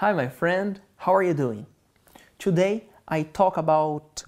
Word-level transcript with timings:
Hi, 0.00 0.12
my 0.12 0.28
friend. 0.28 0.80
How 0.98 1.12
are 1.12 1.24
you 1.24 1.34
doing? 1.34 1.66
Today 2.38 2.84
I 3.08 3.24
talk 3.24 3.56
about 3.56 4.22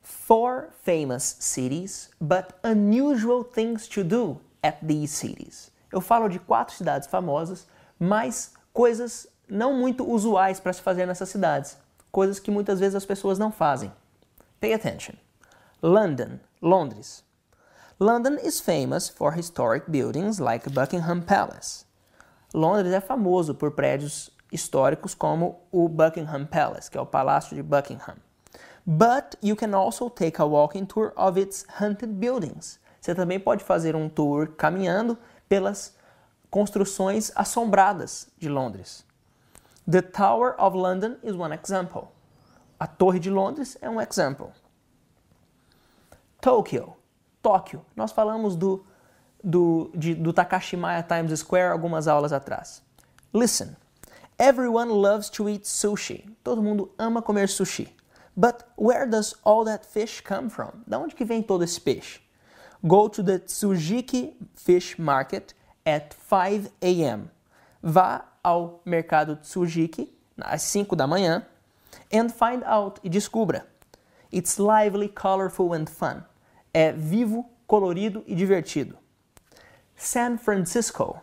four 0.00 0.70
famous 0.82 1.36
cities, 1.38 2.08
but 2.22 2.58
unusual 2.64 3.42
things 3.42 3.86
to 3.88 4.02
do 4.02 4.40
at 4.64 4.78
these 4.80 5.12
cities. 5.12 5.70
Eu 5.92 6.00
falo 6.00 6.26
de 6.30 6.38
quatro 6.38 6.74
cidades 6.74 7.06
famosas, 7.06 7.66
mas 7.98 8.54
coisas 8.72 9.26
não 9.46 9.74
muito 9.74 10.10
usuais 10.10 10.58
para 10.58 10.72
se 10.72 10.80
fazer 10.80 11.04
nessas 11.04 11.28
cidades, 11.28 11.76
coisas 12.10 12.40
que 12.40 12.50
muitas 12.50 12.80
vezes 12.80 12.94
as 12.94 13.04
pessoas 13.04 13.38
não 13.38 13.52
fazem. 13.52 13.92
Pay 14.58 14.72
attention. 14.72 15.16
London, 15.82 16.40
Londres. 16.62 17.22
London 17.98 18.38
is 18.42 18.58
famous 18.58 19.10
for 19.10 19.36
historic 19.36 19.84
buildings 19.86 20.38
like 20.38 20.70
Buckingham 20.70 21.20
Palace. 21.20 21.84
Londres 22.54 22.94
é 22.94 23.02
famoso 23.02 23.54
por 23.54 23.72
prédios 23.72 24.30
históricos 24.52 25.14
como 25.14 25.60
o 25.70 25.88
Buckingham 25.88 26.46
Palace, 26.46 26.90
que 26.90 26.98
é 26.98 27.00
o 27.00 27.06
Palácio 27.06 27.54
de 27.54 27.62
Buckingham. 27.62 28.16
But 28.86 29.36
you 29.42 29.54
can 29.56 29.74
also 29.74 30.08
take 30.08 30.40
a 30.40 30.44
walking 30.44 30.86
tour 30.86 31.12
of 31.16 31.38
its 31.38 31.64
haunted 31.78 32.12
buildings. 32.14 32.80
Você 33.00 33.14
também 33.14 33.38
pode 33.38 33.64
fazer 33.64 33.94
um 33.94 34.08
tour 34.08 34.48
caminhando 34.56 35.16
pelas 35.48 35.96
construções 36.50 37.30
assombradas 37.34 38.28
de 38.38 38.48
Londres. 38.48 39.04
The 39.90 40.02
Tower 40.02 40.54
of 40.58 40.76
London 40.76 41.16
is 41.22 41.34
one 41.34 41.54
example. 41.54 42.08
A 42.78 42.86
Torre 42.86 43.18
de 43.18 43.30
Londres 43.30 43.76
é 43.80 43.88
um 43.88 44.00
exemplo. 44.00 44.52
Tokyo, 46.40 46.94
Tóquio. 47.42 47.84
Nós 47.94 48.12
falamos 48.12 48.56
do, 48.56 48.84
do, 49.42 49.90
de, 49.94 50.14
do 50.14 50.32
Takashimaya 50.32 51.02
Times 51.02 51.38
Square 51.38 51.72
algumas 51.72 52.08
aulas 52.08 52.32
atrás. 52.32 52.82
Listen. 53.32 53.76
Everyone 54.40 54.88
loves 54.88 55.28
to 55.28 55.50
eat 55.50 55.64
sushi. 55.64 56.24
Todo 56.42 56.62
mundo 56.62 56.90
ama 56.98 57.20
comer 57.20 57.46
sushi. 57.46 57.88
But 58.34 58.72
where 58.76 59.06
does 59.06 59.34
all 59.44 59.66
that 59.66 59.84
fish 59.84 60.22
come 60.22 60.48
from? 60.48 60.82
Da 60.88 60.98
onde 60.98 61.14
que 61.14 61.26
vem 61.26 61.42
todo 61.42 61.62
esse 61.62 61.78
peixe? 61.78 62.20
Go 62.88 63.06
to 63.06 63.22
the 63.22 63.40
Tsujiki 63.40 64.32
Fish 64.56 64.98
Market 64.98 65.52
at 65.84 66.14
5 66.14 66.70
a.m. 66.80 67.30
Vá 67.84 68.22
ao 68.42 68.80
mercado 68.86 69.36
Tsujiki 69.36 70.08
às 70.40 70.72
5 70.72 70.96
da 70.96 71.06
manhã 71.06 71.44
and 72.10 72.30
find 72.30 72.62
out 72.64 72.98
e 73.04 73.10
descubra. 73.10 73.66
It's 74.32 74.58
lively, 74.58 75.08
colorful 75.08 75.74
and 75.74 75.84
fun. 75.86 76.24
É 76.72 76.92
vivo, 76.92 77.44
colorido 77.66 78.24
e 78.26 78.34
divertido. 78.34 78.96
San 79.94 80.38
Francisco. 80.38 81.20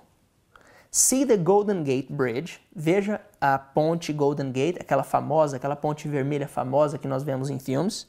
See 0.97 1.25
the 1.25 1.37
Golden 1.37 1.83
Gate 1.83 2.11
Bridge. 2.11 2.59
Veja 2.75 3.21
a 3.39 3.59
ponte 3.59 4.11
Golden 4.11 4.51
Gate, 4.51 4.77
aquela 4.81 5.03
famosa, 5.03 5.57
aquela 5.57 5.75
ponte 5.75 6.07
vermelha 6.07 6.47
famosa 6.47 6.97
que 6.97 7.07
nós 7.07 7.21
vemos 7.21 7.51
em 7.51 7.59
filmes. 7.59 8.07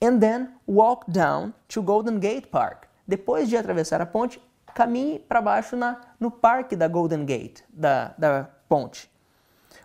And 0.00 0.20
then 0.20 0.50
walk 0.68 1.10
down 1.10 1.52
to 1.66 1.82
Golden 1.82 2.20
Gate 2.20 2.46
Park. 2.46 2.86
Depois 3.08 3.48
de 3.48 3.56
atravessar 3.56 4.00
a 4.00 4.06
ponte, 4.06 4.40
caminhe 4.72 5.18
para 5.18 5.42
baixo 5.42 5.74
na, 5.74 6.00
no 6.20 6.30
parque 6.30 6.76
da 6.76 6.86
Golden 6.86 7.24
Gate, 7.24 7.64
da, 7.68 8.14
da 8.16 8.48
ponte. 8.68 9.10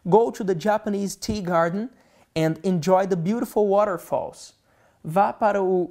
Go 0.06 0.32
to 0.32 0.45
the 0.45 0.54
Japanese 0.54 1.16
Tea 1.16 1.42
Garden 1.42 1.90
and 2.36 2.60
enjoy 2.64 3.08
the 3.08 3.16
beautiful 3.16 3.67
waterfalls. 3.67 4.54
Vá 5.04 5.34
para 5.34 5.60
o 5.64 5.90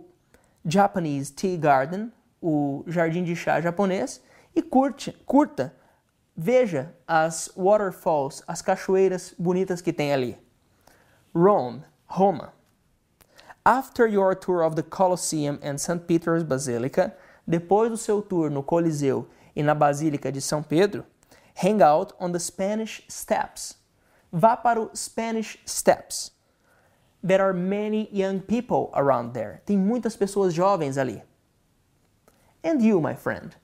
Japanese 0.65 1.33
Tea 1.33 1.57
Garden, 1.57 2.13
o 2.41 2.85
jardim 2.87 3.25
de 3.25 3.35
chá 3.35 3.61
japonês, 3.61 4.21
e 4.55 4.63
curte, 4.63 5.13
curta, 5.27 5.75
veja 6.39 6.95
as 7.09 7.51
waterfalls, 7.57 8.43
as 8.47 8.63
cachoeiras 8.63 9.35
bonitas 9.37 9.83
que 9.83 9.93
tem 9.93 10.13
ali. 10.13 10.39
Rome, 11.35 11.83
Roma. 12.07 12.53
After 13.67 14.07
your 14.07 14.37
tour 14.37 14.63
of 14.63 14.77
the 14.77 14.83
Colosseum 14.83 15.59
and 15.63 15.79
St. 15.79 16.07
Peter's 16.07 16.45
Basilica, 16.45 17.15
depois 17.47 17.91
do 17.91 17.97
seu 17.97 18.23
tour 18.23 18.49
no 18.49 18.63
Coliseu 18.63 19.27
e 19.55 19.63
na 19.63 19.75
Basílica 19.75 20.31
de 20.31 20.41
São 20.41 20.63
Pedro, 20.63 21.05
hang 21.55 21.83
out 21.83 22.15
on 22.21 22.31
the 22.31 22.39
Spanish 22.39 23.03
Steps. 23.09 23.77
Vá 24.33 24.57
para 24.57 24.81
o 24.81 24.91
Spanish 24.95 25.59
Steps. 25.67 26.31
There 27.21 27.43
are 27.43 27.53
many 27.53 28.09
young 28.13 28.39
people 28.39 28.91
around 28.95 29.33
there. 29.33 29.61
Tem 29.67 29.77
muitas 29.77 30.17
pessoas 30.17 30.55
jovens 30.55 30.97
ali. 30.97 31.21
And 32.63 32.81
you, 32.81 33.01
my 33.01 33.15
friend, 33.15 33.57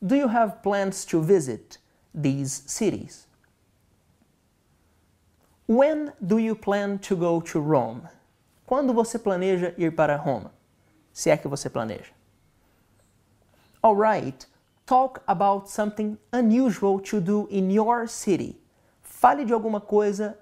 do 0.00 0.14
you 0.14 0.28
have 0.28 0.62
plans 0.62 1.04
to 1.06 1.20
visit 1.20 1.78
these 2.16 2.62
cities? 2.66 3.26
When 5.66 6.12
do 6.24 6.38
you 6.38 6.56
plan 6.56 6.98
to 7.00 7.16
go 7.16 7.40
to 7.40 7.60
Rome? 7.60 8.08
Quando 8.66 8.92
você 8.92 9.18
planeja 9.18 9.74
ir 9.76 9.94
para 9.94 10.16
Roma? 10.16 10.52
Se 11.12 11.30
é 11.30 11.36
que 11.36 11.48
você 11.48 11.68
planeja. 11.68 12.12
Alright, 13.82 14.46
talk 14.86 15.20
about 15.26 15.70
something 15.70 16.18
unusual 16.32 16.98
to 17.00 17.20
do 17.20 17.46
in 17.50 17.70
your 17.70 18.08
city. 18.08 18.60
Fale 19.02 19.44
de 19.44 19.52
alguma 19.52 19.80
coisa 19.80 20.38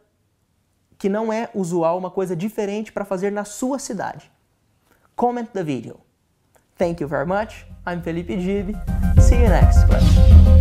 que 0.99 1.09
não 1.09 1.33
é 1.33 1.51
usual, 1.55 1.99
uma 1.99 2.11
coisa 2.11 2.35
diferente 2.35 2.93
para 2.93 3.05
fazer 3.05 3.31
na 3.31 3.45
sua 3.45 3.79
cidade. 3.79 4.31
Comment 5.17 5.47
the 5.53 5.63
video. 5.63 6.01
Thank 6.77 7.01
you 7.01 7.09
very 7.09 7.27
much. 7.27 7.67
I'm 7.87 8.03
Felipe 8.03 8.39
Gibi. 8.41 8.75
See 9.21 9.37
you 9.37 9.49
next 9.49 9.87
class. 9.87 10.54